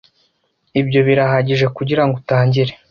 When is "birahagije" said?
1.07-1.65